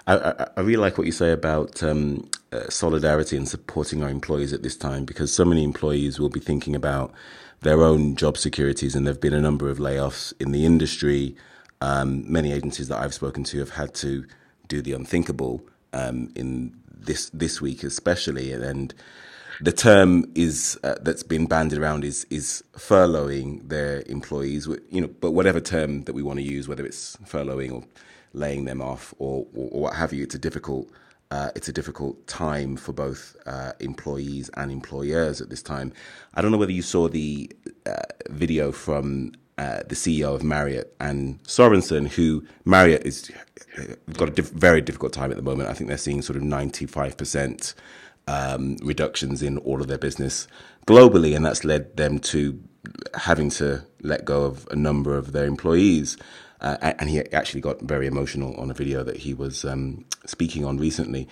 I, 0.06 0.16
I, 0.16 0.46
I, 0.58 0.60
really 0.60 0.76
like 0.76 0.98
what 0.98 1.06
you 1.06 1.12
say 1.12 1.32
about 1.32 1.82
um, 1.82 2.28
uh, 2.52 2.68
solidarity 2.68 3.34
and 3.34 3.48
supporting 3.48 4.02
our 4.02 4.10
employees 4.10 4.52
at 4.52 4.62
this 4.62 4.76
time 4.76 5.06
because 5.06 5.34
so 5.34 5.46
many 5.46 5.64
employees 5.64 6.20
will 6.20 6.28
be 6.28 6.40
thinking 6.40 6.76
about 6.76 7.14
their 7.62 7.82
own 7.82 8.14
job 8.14 8.37
securities 8.37 8.94
and 8.94 9.06
there 9.06 9.14
have 9.14 9.22
been 9.22 9.32
a 9.32 9.40
number 9.40 9.70
of 9.70 9.78
layoffs 9.78 10.34
in 10.38 10.52
the 10.52 10.66
industry. 10.66 11.34
Um, 11.80 12.30
many 12.30 12.52
agencies 12.52 12.88
that 12.88 12.98
I've 12.98 13.14
spoken 13.14 13.42
to 13.44 13.58
have 13.60 13.70
had 13.70 13.94
to 13.94 14.26
do 14.72 14.82
the 14.82 14.92
unthinkable 14.92 15.54
um, 15.92 16.30
in 16.34 16.74
this 17.06 17.30
this 17.30 17.60
week, 17.60 17.82
especially, 17.84 18.52
and 18.52 18.94
the 19.60 19.72
term 19.72 20.24
is 20.34 20.78
uh, 20.82 20.96
that's 21.02 21.22
been 21.22 21.46
bandied 21.46 21.78
around 21.78 22.04
is 22.04 22.26
is 22.30 22.64
furloughing 22.74 23.68
their 23.68 24.02
employees. 24.06 24.66
You 24.90 25.02
know, 25.02 25.10
but 25.20 25.32
whatever 25.32 25.60
term 25.60 26.04
that 26.04 26.14
we 26.14 26.22
want 26.22 26.38
to 26.38 26.44
use, 26.44 26.68
whether 26.68 26.86
it's 26.86 27.16
furloughing 27.24 27.72
or 27.72 27.84
laying 28.32 28.64
them 28.64 28.80
off 28.80 29.14
or, 29.18 29.46
or, 29.54 29.68
or 29.72 29.80
what 29.82 29.94
have 29.94 30.12
you, 30.12 30.22
it's 30.22 30.34
a 30.34 30.44
difficult. 30.48 30.88
Uh, 31.30 31.50
it's 31.56 31.68
a 31.68 31.72
difficult 31.72 32.26
time 32.26 32.76
for 32.76 32.92
both 32.92 33.36
uh, 33.46 33.72
employees 33.80 34.50
and 34.60 34.70
employers 34.70 35.40
at 35.40 35.48
this 35.48 35.62
time. 35.62 35.90
I 36.34 36.42
don't 36.42 36.52
know 36.52 36.58
whether 36.58 36.78
you 36.80 36.82
saw 36.82 37.08
the 37.08 37.50
uh, 37.86 38.02
video 38.28 38.70
from 38.70 39.32
uh, 39.62 39.83
the 39.87 39.95
CEO 39.95 40.35
of 40.35 40.42
Marriott 40.42 40.92
Arne 40.99 41.38
Sorenson, 41.47 42.07
who 42.07 42.45
Marriott 42.64 43.07
is 43.07 43.31
got 44.14 44.28
a 44.28 44.33
diff- 44.33 44.50
very 44.50 44.81
difficult 44.81 45.12
time 45.12 45.31
at 45.31 45.37
the 45.37 45.42
moment. 45.42 45.69
I 45.69 45.73
think 45.73 45.87
they're 45.87 45.97
seeing 45.97 46.21
sort 46.21 46.37
of 46.37 46.42
95% 46.42 47.75
um, 48.26 48.76
reductions 48.83 49.40
in 49.40 49.59
all 49.59 49.81
of 49.81 49.87
their 49.87 49.99
business 49.99 50.49
globally, 50.88 51.37
and 51.37 51.45
that's 51.45 51.64
led 51.64 51.97
them 51.97 52.19
to 52.19 52.61
having 53.14 53.50
to 53.50 53.87
let 54.00 54.25
go 54.25 54.42
of 54.42 54.66
a 54.73 54.75
number 54.75 55.16
of 55.16 55.31
their 55.31 55.47
employees. 55.47 56.16
Uh, 56.61 56.95
and 56.99 57.09
he 57.09 57.21
actually 57.33 57.61
got 57.61 57.81
very 57.83 58.09
emotional 58.09 58.57
on 58.57 58.69
a 58.69 58.75
video 58.75 59.04
that 59.04 59.19
he 59.19 59.33
was 59.33 59.64
um, 59.64 60.04
speaking 60.26 60.64
on 60.64 60.76
recently. 60.76 61.28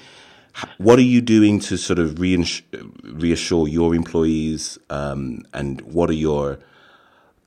What 0.78 1.00
are 1.00 1.10
you 1.14 1.20
doing 1.20 1.58
to 1.60 1.76
sort 1.76 1.98
of 1.98 2.20
reassure 2.20 3.66
your 3.66 3.92
employees, 3.92 4.78
um, 4.88 5.42
and 5.52 5.80
what 5.80 6.10
are 6.10 6.20
your 6.28 6.60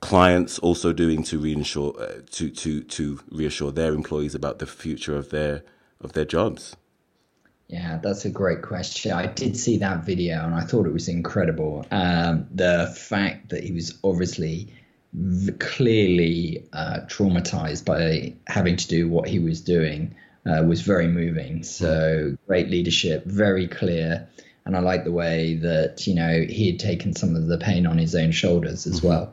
clients 0.04 0.58
also 0.58 0.92
doing 0.92 1.22
to 1.22 1.40
reinsure 1.40 1.98
uh, 1.98 2.20
to 2.30 2.50
to 2.50 2.82
to 2.82 3.20
reassure 3.30 3.72
their 3.72 3.94
employees 3.94 4.34
about 4.34 4.58
the 4.58 4.66
future 4.66 5.16
of 5.16 5.30
their 5.30 5.62
of 6.00 6.12
their 6.12 6.26
jobs? 6.26 6.76
Yeah, 7.68 7.98
that's 8.02 8.26
a 8.26 8.30
great 8.30 8.60
question. 8.60 9.12
I 9.12 9.26
did 9.26 9.56
see 9.56 9.78
that 9.78 10.04
video 10.04 10.44
and 10.44 10.54
I 10.54 10.60
thought 10.60 10.86
it 10.86 10.92
was 10.92 11.08
incredible. 11.08 11.86
Um, 11.90 12.46
the 12.54 12.94
fact 12.94 13.48
that 13.48 13.64
he 13.64 13.72
was 13.72 13.98
obviously 14.04 14.68
v- 15.14 15.52
clearly 15.52 16.68
uh, 16.74 17.00
traumatized 17.06 17.86
by 17.86 18.34
having 18.46 18.76
to 18.76 18.86
do 18.86 19.08
what 19.08 19.26
he 19.26 19.38
was 19.38 19.62
doing 19.62 20.14
uh, 20.44 20.62
was 20.62 20.82
very 20.82 21.08
moving. 21.08 21.62
So 21.62 22.36
great 22.46 22.68
leadership, 22.68 23.24
very 23.24 23.66
clear. 23.66 24.28
And 24.66 24.76
I 24.76 24.80
like 24.80 25.04
the 25.04 25.12
way 25.12 25.56
that, 25.56 26.06
you 26.06 26.14
know, 26.14 26.46
he 26.48 26.70
had 26.70 26.80
taken 26.80 27.14
some 27.14 27.36
of 27.36 27.48
the 27.48 27.58
pain 27.58 27.86
on 27.86 27.98
his 27.98 28.14
own 28.14 28.32
shoulders 28.32 28.86
as 28.86 29.02
well. 29.02 29.32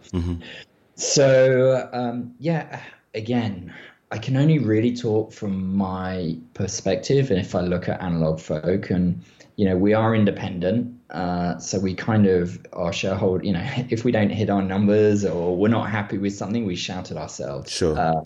So, 0.95 1.89
um, 1.93 2.35
yeah, 2.39 2.81
again, 3.15 3.73
I 4.11 4.17
can 4.17 4.35
only 4.35 4.59
really 4.59 4.95
talk 4.95 5.31
from 5.31 5.75
my 5.75 6.37
perspective. 6.53 7.31
And 7.31 7.39
if 7.39 7.55
I 7.55 7.61
look 7.61 7.87
at 7.87 8.01
AnalogFolk, 8.01 8.91
and 8.91 9.23
you 9.55 9.65
know, 9.65 9.77
we 9.77 9.93
are 9.93 10.13
independent, 10.13 10.99
uh, 11.11 11.57
so 11.59 11.79
we 11.79 11.93
kind 11.93 12.27
of 12.27 12.59
our 12.73 12.91
shareholder. 12.91 13.45
You 13.45 13.53
know, 13.53 13.67
if 13.89 14.03
we 14.03 14.11
don't 14.11 14.29
hit 14.29 14.49
our 14.49 14.61
numbers 14.61 15.23
or 15.23 15.55
we're 15.55 15.69
not 15.69 15.89
happy 15.89 16.17
with 16.17 16.35
something, 16.35 16.65
we 16.65 16.75
shout 16.75 17.09
at 17.09 17.17
ourselves. 17.17 17.71
Sure. 17.71 17.97
Uh, 17.97 18.21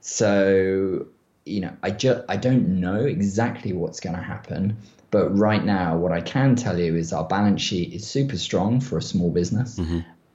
so, 0.00 1.06
you 1.46 1.60
know, 1.60 1.74
I 1.82 1.90
just 1.90 2.24
I 2.28 2.36
don't 2.36 2.80
know 2.80 3.00
exactly 3.00 3.72
what's 3.72 4.00
going 4.00 4.16
to 4.16 4.22
happen. 4.22 4.76
But 5.10 5.36
right 5.36 5.64
now, 5.64 5.96
what 5.96 6.12
I 6.12 6.20
can 6.20 6.56
tell 6.56 6.78
you 6.78 6.96
is 6.96 7.12
our 7.12 7.24
balance 7.24 7.62
sheet 7.62 7.92
is 7.92 8.06
super 8.06 8.36
strong 8.36 8.80
for 8.80 8.98
a 8.98 9.02
small 9.02 9.30
business. 9.30 9.78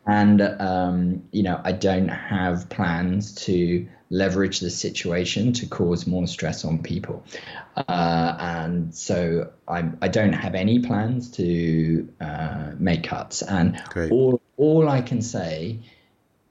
And, 0.06 0.42
um, 0.42 1.24
you 1.32 1.44
know, 1.44 1.62
I 1.64 1.72
don't 1.72 2.08
have 2.08 2.70
plans 2.70 3.36
to 3.46 3.88
leverage 4.10 4.60
the 4.60 4.72
situation 4.72 5.54
to 5.54 5.68
cause 5.68 6.08
more 6.08 6.26
stress 6.26 6.66
on 6.66 6.82
people. 6.82 7.24
Uh, 7.76 8.36
and 8.40 8.96
so 8.96 9.52
I, 9.68 9.90
I 10.02 10.08
don't 10.08 10.34
have 10.34 10.56
any 10.56 10.80
plans 10.80 11.30
to 11.32 12.12
uh, 12.20 12.72
make 12.80 13.04
cuts. 13.04 13.44
And 13.44 13.80
Great. 13.90 14.12
all, 14.12 14.42
all 14.58 14.90
I 14.90 15.02
can 15.02 15.22
say 15.22 15.80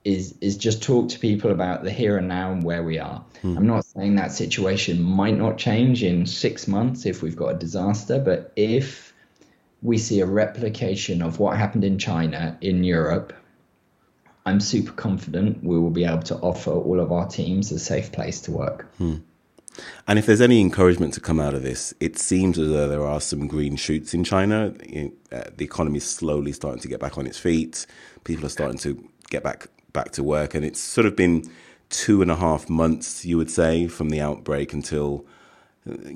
is 0.04 0.34
is 0.40 0.56
just 0.56 0.82
talk 0.82 1.08
to 1.10 1.18
people 1.18 1.50
about 1.50 1.84
the 1.84 1.90
here 1.90 2.16
and 2.16 2.28
now 2.28 2.52
and 2.52 2.62
where 2.62 2.82
we 2.82 2.98
are. 2.98 3.22
I'm 3.44 3.66
not 3.66 3.84
saying 3.84 4.14
that 4.16 4.32
situation 4.32 5.02
might 5.02 5.36
not 5.36 5.58
change 5.58 6.02
in 6.02 6.26
six 6.26 6.66
months 6.66 7.06
if 7.06 7.22
we've 7.22 7.36
got 7.36 7.48
a 7.48 7.58
disaster, 7.58 8.18
but 8.18 8.52
if 8.56 9.12
we 9.82 9.98
see 9.98 10.20
a 10.20 10.26
replication 10.26 11.22
of 11.22 11.38
what 11.38 11.56
happened 11.56 11.84
in 11.84 11.98
China 11.98 12.56
in 12.60 12.84
Europe, 12.84 13.32
I'm 14.46 14.60
super 14.60 14.92
confident 14.92 15.62
we 15.62 15.78
will 15.78 15.90
be 15.90 16.04
able 16.04 16.22
to 16.22 16.36
offer 16.36 16.70
all 16.70 17.00
of 17.00 17.12
our 17.12 17.26
teams 17.28 17.70
a 17.70 17.78
safe 17.78 18.10
place 18.10 18.40
to 18.42 18.50
work. 18.50 18.88
And 20.08 20.18
if 20.18 20.26
there's 20.26 20.40
any 20.40 20.60
encouragement 20.60 21.14
to 21.14 21.20
come 21.20 21.38
out 21.38 21.54
of 21.54 21.62
this, 21.62 21.94
it 22.00 22.18
seems 22.18 22.58
as 22.58 22.68
though 22.68 22.88
there 22.88 23.04
are 23.04 23.20
some 23.20 23.46
green 23.46 23.76
shoots 23.76 24.14
in 24.14 24.24
China. 24.24 24.74
Uh, 25.30 25.42
the 25.56 25.64
economy 25.64 25.98
is 25.98 26.08
slowly 26.08 26.52
starting 26.52 26.80
to 26.80 26.88
get 26.88 26.98
back 26.98 27.16
on 27.16 27.26
its 27.26 27.38
feet. 27.38 27.86
People 28.24 28.46
are 28.46 28.50
starting 28.50 28.78
to 28.78 29.08
get 29.30 29.44
back 29.44 29.68
back 29.98 30.10
to 30.12 30.22
work, 30.22 30.50
and 30.54 30.64
it's 30.68 30.80
sort 30.80 31.06
of 31.06 31.14
been 31.24 31.36
two 31.90 32.22
and 32.22 32.30
a 32.30 32.36
half 32.36 32.62
months, 32.68 33.24
you 33.24 33.36
would 33.40 33.50
say, 33.50 33.88
from 33.96 34.10
the 34.10 34.20
outbreak 34.28 34.68
until 34.78 35.24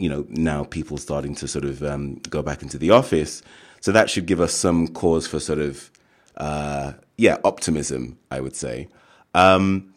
you 0.02 0.08
know 0.12 0.22
now 0.28 0.64
people 0.64 0.96
starting 0.98 1.34
to 1.34 1.46
sort 1.48 1.64
of 1.64 1.82
um, 1.82 2.04
go 2.36 2.40
back 2.42 2.62
into 2.62 2.78
the 2.78 2.90
office. 2.90 3.42
So 3.80 3.90
that 3.92 4.10
should 4.10 4.26
give 4.26 4.40
us 4.40 4.52
some 4.52 4.88
cause 4.88 5.26
for 5.26 5.40
sort 5.40 5.58
of 5.58 5.90
uh, 6.36 6.92
yeah 7.16 7.36
optimism, 7.44 8.02
I 8.30 8.38
would 8.40 8.56
say. 8.56 8.88
Um, 9.34 9.94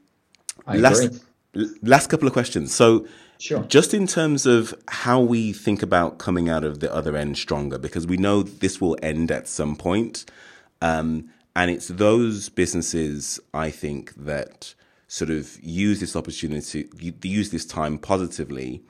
I 0.66 0.78
last 0.78 1.04
last 1.82 2.08
couple 2.08 2.28
of 2.28 2.34
questions. 2.34 2.74
So, 2.74 3.06
Sure. 3.38 3.64
just 3.64 3.94
in 3.94 4.08
terms 4.08 4.46
of 4.46 4.74
how 4.88 5.20
we 5.20 5.54
think 5.66 5.84
about 5.84 6.20
coming 6.20 6.48
out 6.50 6.64
of 6.64 6.80
the 6.80 6.90
other 6.94 7.16
end 7.18 7.38
stronger, 7.38 7.78
because 7.78 8.08
we 8.08 8.18
know 8.18 8.44
this 8.44 8.80
will 8.82 8.98
end 9.04 9.30
at 9.30 9.48
some 9.48 9.76
point, 9.76 10.26
um, 10.82 11.30
and 11.56 11.72
it's 11.72 11.88
those 11.88 12.50
businesses 12.50 13.40
I 13.54 13.72
think 13.72 14.14
that 14.16 14.74
sort 15.08 15.30
of 15.30 15.58
use 15.62 16.00
this 16.00 16.16
opportunity, 16.16 16.90
use 17.22 17.52
this 17.52 17.66
time 17.66 17.98
positively, 17.98 18.84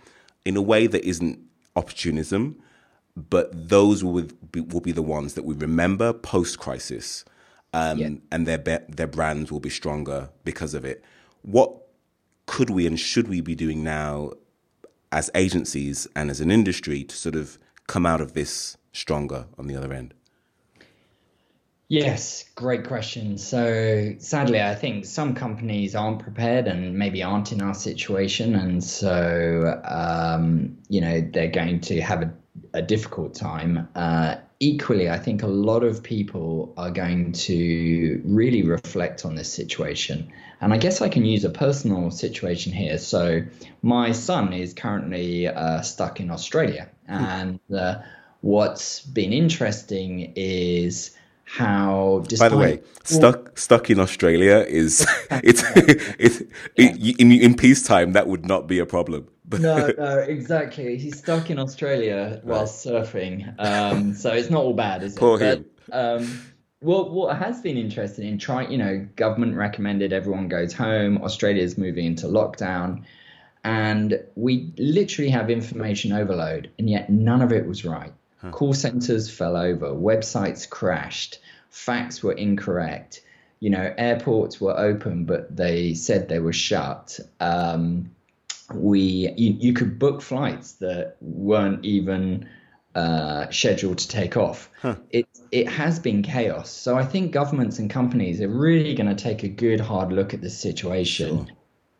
in 0.45 0.55
a 0.57 0.61
way 0.61 0.87
that 0.87 1.03
isn't 1.05 1.39
opportunism, 1.75 2.57
but 3.15 3.69
those 3.69 4.03
will 4.03 4.23
be, 4.51 4.61
will 4.61 4.81
be 4.81 4.91
the 4.91 5.01
ones 5.01 5.33
that 5.35 5.43
we 5.43 5.53
remember 5.55 6.13
post 6.13 6.59
crisis, 6.59 7.25
um, 7.73 7.97
Yeah. 7.99 8.09
and 8.31 8.47
their 8.47 8.57
their 8.89 9.07
brands 9.07 9.51
will 9.51 9.59
be 9.59 9.69
stronger 9.69 10.29
because 10.43 10.73
of 10.73 10.85
it. 10.85 11.03
What 11.41 11.71
could 12.45 12.69
we 12.69 12.87
and 12.87 12.99
should 12.99 13.27
we 13.27 13.41
be 13.41 13.55
doing 13.55 13.83
now 13.83 14.31
as 15.11 15.29
agencies 15.35 16.07
and 16.15 16.29
as 16.29 16.41
an 16.41 16.51
industry 16.51 17.03
to 17.03 17.15
sort 17.15 17.35
of 17.35 17.57
come 17.87 18.05
out 18.05 18.21
of 18.21 18.33
this 18.33 18.77
stronger 18.93 19.45
on 19.57 19.67
the 19.67 19.75
other 19.75 19.93
end? 19.93 20.13
Yes, 21.87 22.45
great 22.55 22.87
question. 22.87 23.37
So 23.37 24.15
sadly, 24.17 24.59
I 24.61 24.73
think 24.73 25.05
some 25.05 25.35
companies 25.35 25.93
aren't 25.93 26.19
prepared 26.19 26.67
and 26.67 26.97
maybe 26.97 27.21
aren't 27.21 27.51
in 27.51 27.61
our 27.61 27.75
situation, 27.75 28.55
and 28.55 28.83
so 28.83 29.81
um, 29.85 30.77
you 30.89 31.01
know 31.01 31.21
they're 31.31 31.47
going 31.47 31.81
to 31.81 32.01
have 32.01 32.23
a, 32.23 32.33
a 32.73 32.81
difficult 32.81 33.35
time. 33.35 33.87
Uh, 33.93 34.37
equally, 34.59 35.11
I 35.11 35.19
think 35.19 35.43
a 35.43 35.47
lot 35.47 35.83
of 35.83 36.01
people 36.01 36.73
are 36.75 36.89
going 36.89 37.33
to 37.33 38.21
really 38.25 38.63
reflect 38.63 39.23
on 39.23 39.35
this 39.35 39.53
situation, 39.53 40.31
and 40.61 40.73
I 40.73 40.77
guess 40.77 41.01
I 41.01 41.09
can 41.09 41.23
use 41.23 41.45
a 41.45 41.51
personal 41.51 42.09
situation 42.09 42.73
here. 42.73 42.97
So 42.97 43.43
my 43.83 44.11
son 44.11 44.53
is 44.53 44.73
currently 44.73 45.47
uh, 45.47 45.81
stuck 45.81 46.19
in 46.19 46.31
Australia, 46.31 46.89
and 47.07 47.59
uh, 47.71 48.01
what's 48.41 49.01
been 49.01 49.33
interesting 49.33 50.33
is 50.35 51.11
how 51.45 52.25
By 52.39 52.49
the 52.49 52.57
way, 52.57 52.81
stuck 53.03 53.57
stuck 53.57 53.89
in 53.89 53.99
Australia 53.99 54.65
is 54.67 55.05
it's 55.31 55.63
it's 56.19 56.41
it, 56.75 57.19
in 57.19 57.31
in 57.31 57.55
peacetime 57.55 58.13
that 58.13 58.27
would 58.27 58.45
not 58.45 58.67
be 58.67 58.79
a 58.79 58.85
problem. 58.85 59.27
But 59.47 59.61
no, 59.69 59.91
no, 59.97 60.17
exactly. 60.19 60.97
He's 60.97 61.19
stuck 61.19 61.49
in 61.51 61.59
Australia 61.59 62.41
while 62.43 62.65
surfing, 62.65 63.53
um, 63.59 64.13
so 64.15 64.33
it's 64.33 64.49
not 64.49 64.63
all 64.63 64.73
bad, 64.73 65.03
is 65.03 65.15
it? 65.15 65.19
Poor 65.19 65.37
But, 65.37 65.59
him. 65.59 65.65
Um, 65.91 66.41
what 66.79 67.11
what 67.11 67.37
has 67.37 67.61
been 67.61 67.77
interesting 67.77 68.27
in 68.27 68.39
trying, 68.39 68.71
you 68.71 68.79
know, 68.79 69.07
government 69.15 69.55
recommended 69.55 70.13
everyone 70.13 70.47
goes 70.47 70.73
home. 70.73 71.21
Australia's 71.21 71.77
moving 71.77 72.05
into 72.05 72.25
lockdown, 72.25 73.03
and 73.63 74.19
we 74.35 74.73
literally 74.77 75.29
have 75.29 75.51
information 75.51 76.11
overload, 76.11 76.71
and 76.79 76.89
yet 76.89 77.11
none 77.11 77.43
of 77.43 77.51
it 77.51 77.67
was 77.67 77.85
right. 77.85 78.13
Call 78.51 78.73
centers 78.73 79.29
fell 79.29 79.55
over, 79.57 79.87
websites 79.87 80.69
crashed, 80.69 81.39
facts 81.69 82.23
were 82.23 82.33
incorrect. 82.33 83.21
You 83.59 83.69
know, 83.69 83.93
airports 83.97 84.59
were 84.59 84.77
open, 84.77 85.25
but 85.25 85.55
they 85.55 85.93
said 85.93 86.27
they 86.27 86.39
were 86.39 86.53
shut. 86.53 87.19
Um, 87.39 88.11
we 88.73 89.31
you, 89.37 89.55
you 89.59 89.73
could 89.73 89.99
book 89.99 90.21
flights 90.21 90.73
that 90.73 91.17
weren't 91.21 91.85
even 91.85 92.47
uh, 92.95 93.49
scheduled 93.49 93.97
to 93.99 94.07
take 94.07 94.37
off. 94.37 94.69
It 95.09 95.27
it 95.51 95.67
has 95.67 95.99
been 95.99 96.23
chaos. 96.23 96.69
So 96.69 96.95
I 96.97 97.05
think 97.05 97.31
governments 97.31 97.79
and 97.79 97.89
companies 97.89 98.41
are 98.41 98.47
really 98.47 98.95
going 98.95 99.13
to 99.13 99.23
take 99.23 99.43
a 99.43 99.47
good 99.47 99.79
hard 99.79 100.11
look 100.11 100.33
at 100.33 100.41
this 100.41 100.57
situation, 100.57 101.51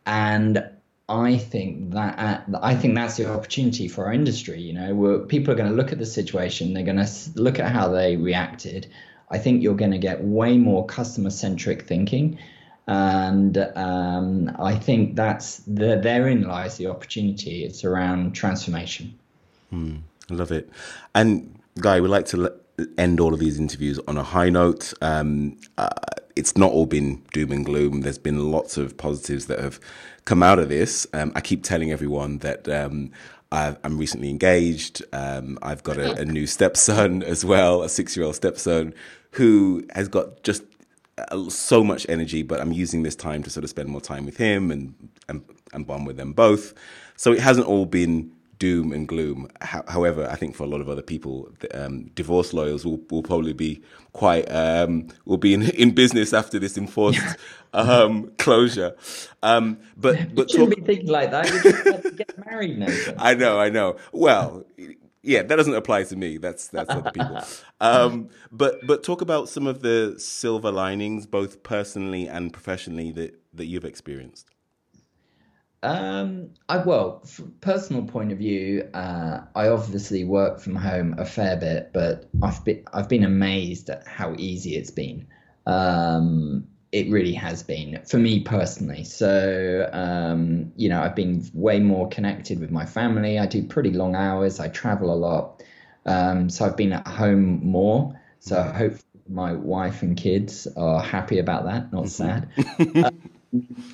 and 0.06 0.64
I 1.08 1.38
think 1.38 1.92
that 1.92 2.44
I 2.60 2.74
think 2.74 2.96
that's 2.96 3.16
the 3.16 3.30
opportunity 3.30 3.86
for 3.86 4.06
our 4.06 4.12
industry. 4.12 4.60
You 4.60 4.72
know, 4.72 4.94
where 4.94 5.18
people 5.20 5.52
are 5.52 5.56
going 5.56 5.70
to 5.70 5.76
look 5.76 5.92
at 5.92 5.98
the 5.98 6.06
situation, 6.06 6.72
they're 6.72 6.82
going 6.82 7.04
to 7.04 7.08
look 7.36 7.60
at 7.60 7.70
how 7.70 7.88
they 7.88 8.16
reacted. 8.16 8.88
I 9.30 9.38
think 9.38 9.62
you're 9.62 9.76
going 9.76 9.92
to 9.92 9.98
get 9.98 10.22
way 10.22 10.56
more 10.58 10.86
customer 10.86 11.30
centric 11.30 11.82
thinking 11.82 12.38
and 12.88 13.58
um, 13.74 14.54
I 14.58 14.76
think 14.76 15.16
that's 15.16 15.58
the, 15.66 15.98
therein 16.00 16.42
lies 16.42 16.76
the 16.76 16.86
opportunity. 16.86 17.64
It's 17.64 17.84
around 17.84 18.32
transformation. 18.32 19.18
I 20.30 20.34
love 20.34 20.52
it. 20.52 20.70
And 21.14 21.60
Guy, 21.80 22.00
we 22.00 22.08
like 22.08 22.26
to 22.26 22.52
end 22.96 23.18
all 23.18 23.34
of 23.34 23.40
these 23.40 23.58
interviews 23.58 23.98
on 24.06 24.16
a 24.16 24.22
high 24.22 24.50
note. 24.50 24.94
Um, 25.02 25.56
uh, 25.76 25.88
it's 26.36 26.56
not 26.56 26.70
all 26.70 26.86
been 26.86 27.22
doom 27.32 27.50
and 27.50 27.64
gloom. 27.64 28.02
There's 28.02 28.18
been 28.18 28.50
lots 28.52 28.76
of 28.76 28.96
positives 28.96 29.46
that 29.46 29.58
have 29.58 29.80
come 30.26 30.42
out 30.42 30.58
of 30.58 30.68
this. 30.68 31.06
Um, 31.12 31.32
I 31.34 31.40
keep 31.40 31.62
telling 31.62 31.90
everyone 31.90 32.38
that 32.38 32.68
um, 32.68 33.10
I've, 33.50 33.78
I'm 33.82 33.98
recently 33.98 34.28
engaged. 34.28 35.02
Um, 35.12 35.58
I've 35.62 35.82
got 35.82 35.96
a, 35.96 36.12
a 36.20 36.24
new 36.24 36.46
stepson 36.56 37.22
as 37.22 37.44
well, 37.44 37.82
a 37.82 37.88
six-year-old 37.88 38.36
stepson 38.36 38.94
who 39.32 39.86
has 39.94 40.08
got 40.08 40.42
just 40.42 40.62
uh, 41.18 41.48
so 41.48 41.82
much 41.82 42.06
energy, 42.08 42.42
but 42.42 42.60
I'm 42.60 42.72
using 42.72 43.02
this 43.02 43.16
time 43.16 43.42
to 43.42 43.50
sort 43.50 43.64
of 43.64 43.70
spend 43.70 43.88
more 43.88 44.00
time 44.00 44.26
with 44.26 44.36
him 44.36 44.70
and 44.70 44.94
and, 45.28 45.42
and 45.72 45.86
bond 45.86 46.06
with 46.06 46.16
them 46.16 46.32
both. 46.32 46.74
So 47.16 47.32
it 47.32 47.40
hasn't 47.40 47.66
all 47.66 47.86
been 47.86 48.30
doom 48.58 48.92
and 48.92 49.08
gloom. 49.08 49.48
Ho- 49.62 49.84
however, 49.88 50.28
I 50.30 50.36
think 50.36 50.54
for 50.56 50.64
a 50.64 50.68
lot 50.68 50.80
of 50.80 50.88
other 50.88 51.02
people, 51.02 51.50
um, 51.74 52.06
divorce 52.14 52.52
lawyers 52.54 52.84
will, 52.84 53.00
will 53.10 53.22
probably 53.22 53.52
be 53.54 53.82
quite 54.12 54.44
um, 54.50 55.08
will 55.26 55.38
be 55.38 55.54
in, 55.54 55.62
in 55.70 55.92
business 55.94 56.32
after 56.32 56.58
this 56.58 56.78
enforced 56.78 57.20
um, 57.74 58.30
closure. 58.38 58.96
Um, 59.42 59.78
but 59.96 60.16
You 60.30 60.36
but 60.36 60.50
shouldn't 60.50 60.70
talk, 60.70 60.76
be 60.76 60.82
thinking 60.82 61.08
like 61.08 61.30
that. 61.32 61.50
You 61.52 61.60
just 61.60 62.16
get 62.16 62.32
married, 62.46 62.78
Nathan. 62.78 63.16
I 63.18 63.34
know, 63.34 63.60
I 63.60 63.70
know. 63.70 63.96
Well, 64.12 64.66
yeah, 65.22 65.42
that 65.42 65.56
doesn't 65.56 65.74
apply 65.74 66.04
to 66.04 66.16
me. 66.16 66.38
That's 66.38 66.68
that's 66.68 66.94
other 66.94 67.10
people. 67.10 67.42
Um, 67.80 68.30
but 68.52 68.86
but 68.86 69.04
talk 69.04 69.22
about 69.22 69.48
some 69.48 69.66
of 69.66 69.82
the 69.82 70.16
silver 70.18 70.72
linings, 70.72 71.26
both 71.26 71.62
personally 71.62 72.28
and 72.28 72.52
professionally, 72.52 73.12
that 73.12 73.40
that 73.54 73.66
you've 73.66 73.84
experienced. 73.86 74.50
Um, 75.86 76.50
I 76.68 76.78
well, 76.78 77.20
from 77.20 77.52
personal 77.60 78.02
point 78.02 78.32
of 78.32 78.38
view, 78.38 78.88
uh, 78.92 79.42
I 79.54 79.68
obviously 79.68 80.24
work 80.24 80.58
from 80.58 80.74
home 80.74 81.14
a 81.16 81.24
fair 81.24 81.56
bit, 81.56 81.90
but 81.92 82.28
I've 82.42 82.64
been 82.64 82.82
I've 82.92 83.08
been 83.08 83.22
amazed 83.22 83.88
at 83.90 84.06
how 84.06 84.34
easy 84.36 84.74
it's 84.74 84.90
been. 84.90 85.28
Um, 85.64 86.66
it 86.90 87.08
really 87.08 87.34
has 87.34 87.62
been 87.62 88.00
for 88.04 88.18
me 88.18 88.40
personally. 88.40 89.04
So 89.04 89.88
um, 89.92 90.72
you 90.76 90.88
know, 90.88 91.00
I've 91.00 91.14
been 91.14 91.48
way 91.54 91.78
more 91.78 92.08
connected 92.08 92.58
with 92.58 92.72
my 92.72 92.84
family. 92.84 93.38
I 93.38 93.46
do 93.46 93.62
pretty 93.62 93.92
long 93.92 94.16
hours. 94.16 94.58
I 94.58 94.68
travel 94.68 95.14
a 95.14 95.14
lot, 95.14 95.62
um, 96.04 96.50
so 96.50 96.66
I've 96.66 96.76
been 96.76 96.94
at 96.94 97.06
home 97.06 97.64
more. 97.64 98.20
So 98.40 98.60
hopefully 98.60 99.04
my 99.28 99.52
wife 99.52 100.02
and 100.02 100.16
kids 100.16 100.66
are 100.76 101.00
happy 101.00 101.38
about 101.38 101.64
that, 101.66 101.92
not 101.92 102.08
sad. 102.08 102.48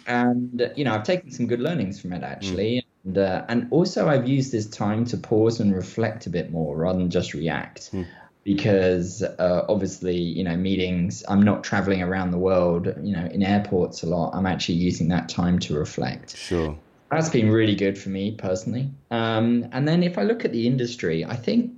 and 0.06 0.72
you 0.76 0.84
know 0.84 0.94
I've 0.94 1.04
taken 1.04 1.30
some 1.30 1.46
good 1.46 1.60
learnings 1.60 2.00
from 2.00 2.12
it 2.12 2.22
actually, 2.22 2.76
mm. 2.76 2.84
and 3.04 3.18
uh, 3.18 3.44
and 3.48 3.68
also 3.70 4.08
I've 4.08 4.28
used 4.28 4.52
this 4.52 4.66
time 4.66 5.04
to 5.06 5.16
pause 5.16 5.60
and 5.60 5.74
reflect 5.74 6.26
a 6.26 6.30
bit 6.30 6.50
more 6.50 6.76
rather 6.76 6.98
than 6.98 7.10
just 7.10 7.34
react. 7.34 7.92
Mm. 7.92 8.06
Because 8.44 9.22
uh, 9.22 9.64
obviously, 9.68 10.16
you 10.16 10.42
know, 10.42 10.56
meetings, 10.56 11.22
I'm 11.28 11.42
not 11.42 11.62
traveling 11.62 12.02
around 12.02 12.32
the 12.32 12.38
world, 12.38 12.92
you 13.00 13.12
know, 13.12 13.24
in 13.26 13.40
airports 13.40 14.02
a 14.02 14.06
lot. 14.06 14.32
I'm 14.34 14.46
actually 14.46 14.78
using 14.78 15.06
that 15.10 15.28
time 15.28 15.60
to 15.60 15.78
reflect. 15.78 16.36
Sure. 16.36 16.76
That's 17.12 17.28
been 17.28 17.52
really 17.52 17.76
good 17.76 17.96
for 17.96 18.08
me 18.08 18.32
personally. 18.32 18.90
Um, 19.12 19.68
and 19.70 19.86
then 19.86 20.02
if 20.02 20.18
I 20.18 20.24
look 20.24 20.44
at 20.44 20.50
the 20.50 20.66
industry, 20.66 21.24
I 21.24 21.36
think 21.36 21.72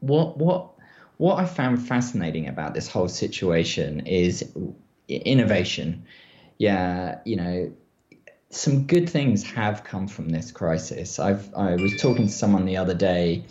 what 0.00 0.38
what 0.38 0.70
what 1.18 1.38
I 1.38 1.44
found 1.44 1.86
fascinating 1.86 2.48
about 2.48 2.74
this 2.74 2.88
whole 2.88 3.08
situation 3.08 4.06
is 4.06 4.50
innovation 5.08 6.04
yeah, 6.60 7.20
you 7.24 7.36
know, 7.36 7.72
some 8.50 8.86
good 8.86 9.08
things 9.08 9.42
have 9.44 9.82
come 9.82 10.06
from 10.08 10.28
this 10.28 10.52
crisis. 10.52 11.18
I've 11.18 11.54
I 11.54 11.76
was 11.76 11.96
talking 11.98 12.26
to 12.26 12.32
someone 12.32 12.66
the 12.66 12.76
other 12.76 12.92
day, 12.92 13.46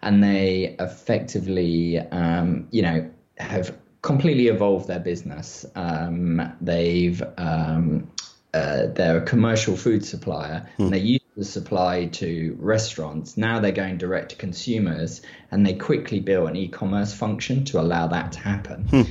and 0.00 0.24
they 0.24 0.74
effectively, 0.80 1.98
um, 1.98 2.68
you 2.70 2.80
know, 2.80 3.10
have 3.36 3.76
completely 4.00 4.48
evolved 4.48 4.88
their 4.88 4.98
business. 4.98 5.66
Um, 5.74 6.56
they've 6.62 7.22
um, 7.36 8.10
uh, 8.54 8.86
they're 8.94 9.18
a 9.18 9.26
commercial 9.26 9.76
food 9.76 10.02
supplier, 10.02 10.66
hmm. 10.78 10.84
and 10.84 10.94
they 10.94 11.00
used 11.00 11.34
to 11.36 11.44
supply 11.44 12.06
to 12.06 12.56
restaurants. 12.58 13.36
Now 13.36 13.60
they're 13.60 13.72
going 13.72 13.98
direct 13.98 14.30
to 14.30 14.36
consumers, 14.36 15.20
and 15.50 15.66
they 15.66 15.74
quickly 15.74 16.20
built 16.20 16.48
an 16.48 16.56
e-commerce 16.56 17.12
function 17.12 17.66
to 17.66 17.78
allow 17.78 18.06
that 18.06 18.32
to 18.32 18.38
happen. 18.38 18.88
Hmm. 18.88 19.02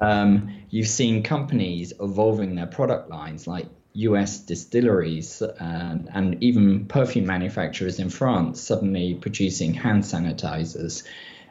Um, 0.00 0.59
you've 0.70 0.88
seen 0.88 1.22
companies 1.22 1.92
evolving 2.00 2.54
their 2.54 2.66
product 2.66 3.10
lines 3.10 3.46
like 3.46 3.66
US 3.94 4.38
distilleries 4.38 5.42
and, 5.42 6.08
and 6.14 6.42
even 6.42 6.86
perfume 6.86 7.26
manufacturers 7.26 7.98
in 7.98 8.08
France 8.08 8.60
suddenly 8.60 9.14
producing 9.14 9.74
hand 9.74 10.04
sanitizers. 10.04 11.02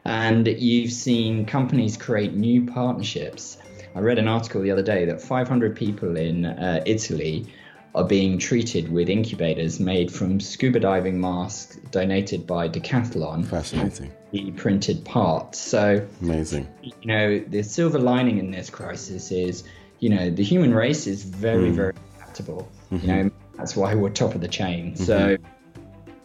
And 0.05 0.47
you've 0.47 0.93
seen 0.93 1.45
companies 1.45 1.97
create 1.97 2.33
new 2.33 2.65
partnerships. 2.65 3.57
I 3.93 3.99
read 3.99 4.17
an 4.17 4.29
article 4.29 4.61
the 4.61 4.71
other 4.71 4.83
day 4.83 5.05
that 5.05 5.21
500 5.21 5.75
people 5.75 6.15
in 6.15 6.45
uh, 6.45 6.81
Italy 6.85 7.51
are 7.95 8.03
being 8.03 8.37
treated 8.37 8.91
with 8.91 9.09
incubators 9.09 9.79
made 9.79 10.11
from 10.11 10.39
scuba 10.39 10.79
diving 10.79 11.19
masks 11.19 11.77
donated 11.91 12.45
by 12.45 12.69
Decathlon. 12.69 13.45
Fascinating. 13.45 14.11
The 14.31 14.51
printed 14.51 15.03
parts. 15.05 15.59
So 15.59 16.05
amazing. 16.21 16.67
You 16.83 16.93
know, 17.05 17.39
the 17.39 17.63
silver 17.63 17.99
lining 17.99 18.37
in 18.37 18.51
this 18.51 18.69
crisis 18.69 19.31
is, 19.31 19.63
you 19.99 20.09
know, 20.09 20.29
the 20.29 20.43
human 20.43 20.73
race 20.73 21.07
is 21.07 21.23
very, 21.23 21.71
mm. 21.71 21.75
very 21.75 21.93
adaptable. 22.17 22.69
Mm-hmm. 22.91 23.07
You 23.07 23.15
know, 23.15 23.31
that's 23.57 23.75
why 23.75 23.95
we're 23.95 24.09
top 24.09 24.35
of 24.35 24.41
the 24.41 24.47
chain. 24.47 24.93
Mm-hmm. 24.93 25.03
So 25.03 25.37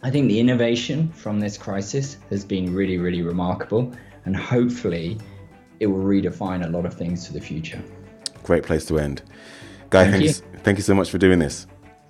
I 0.03 0.11
think 0.11 0.27
the 0.27 0.39
innovation 0.39 1.11
from 1.13 1.39
this 1.39 1.57
crisis 1.57 2.17
has 2.29 2.45
been 2.45 2.71
really, 2.71 2.99
really 2.99 3.23
remarkable, 3.23 3.91
and 4.25 4.35
hopefully, 4.35 5.17
it 5.79 5.87
will 5.87 6.03
redefine 6.03 6.63
a 6.63 6.69
lot 6.69 6.85
of 6.85 6.93
things 6.93 7.25
for 7.25 7.33
the 7.33 7.41
future. 7.41 7.83
Great 8.43 8.63
place 8.63 8.85
to 8.85 8.99
end. 8.99 9.23
Guy, 9.95 10.11
thank 10.11 10.23
thanks, 10.25 10.41
you. 10.41 10.59
thank 10.59 10.77
you 10.77 10.83
so 10.83 10.93
much 10.93 11.09
for 11.09 11.17
doing 11.17 11.39
this. 11.39 11.67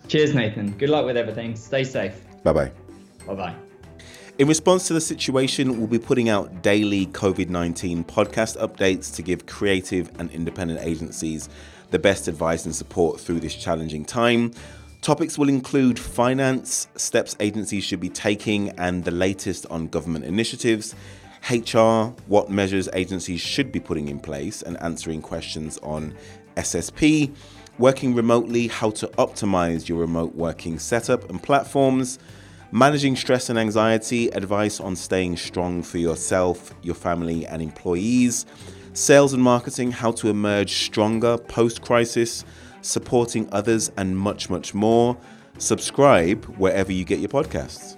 Cheers, 0.08 0.34
Nathan. 0.34 0.71
Good 0.71 0.89
luck 0.89 1.06
with 1.06 1.17
everything. 1.17 1.56
Stay 1.56 1.84
safe. 1.84 2.19
Bye 2.43 2.52
bye. 2.52 2.71
Bye 3.28 3.36
bye. 3.36 3.56
In 4.39 4.48
response 4.48 4.88
to 4.88 4.93
the 4.93 5.02
situation, 5.02 5.78
we'll 5.78 5.86
be 5.86 6.00
putting 6.00 6.28
out 6.28 6.63
daily 6.63 7.06
COVID 7.06 7.50
19 7.50 8.04
podcast 8.04 8.58
updates 8.58 9.13
to 9.15 9.21
give 9.21 9.45
creative 9.45 10.12
and 10.19 10.32
independent 10.32 10.80
agencies 10.82 11.48
the 11.91 12.00
best 12.00 12.28
advice 12.28 12.65
and 12.65 12.76
support 12.76 13.19
through 13.19 13.39
this 13.39 13.54
challenging 13.54 14.04
time. 14.04 14.52
Topics 15.04 15.38
will 15.38 15.50
include 15.50 16.00
finance, 16.00 16.88
steps 16.95 17.36
agencies 17.39 17.84
should 17.84 18.00
be 18.00 18.10
taking, 18.10 18.69
and 18.80 19.04
the 19.06 19.12
latest 19.12 19.67
on 19.67 19.89
government 19.89 20.26
initiatives, 20.26 20.95
HR, 21.52 22.12
what 22.26 22.50
measures 22.50 22.89
agencies 22.93 23.41
should 23.41 23.71
be 23.71 23.80
putting 23.80 24.08
in 24.08 24.19
place, 24.19 24.63
and 24.63 24.76
answering 24.82 25.21
questions 25.21 25.78
on 25.84 26.15
SSP 26.58 27.32
working 27.78 28.16
remotely, 28.16 28.68
how 28.68 28.90
to 28.92 29.08
optimize 29.18 29.88
your 29.88 30.00
remote 30.00 30.36
working 30.36 30.80
setup 30.80 31.30
and 31.30 31.42
platforms, 31.42 32.20
managing 32.72 33.16
stress 33.16 33.50
and 33.50 33.60
anxiety, 33.60 34.30
advice 34.30 34.80
on 34.80 34.96
staying 34.96 35.38
strong 35.38 35.82
for 35.82 35.98
yourself, 35.98 36.74
your 36.82 36.96
family, 36.96 37.46
and 37.46 37.62
employees, 37.62 38.46
sales 38.94 39.34
and 39.34 39.44
marketing, 39.44 39.92
how 39.92 40.12
to 40.12 40.30
emerge 40.30 40.74
stronger 40.74 41.38
post 41.38 41.82
crisis, 41.82 42.46
supporting 42.82 43.48
others, 43.52 43.92
and 43.98 44.18
much, 44.18 44.50
much 44.50 44.74
more. 44.74 45.18
Subscribe 45.58 46.46
wherever 46.58 46.92
you 46.92 47.04
get 47.04 47.20
your 47.20 47.30
podcasts. 47.30 47.98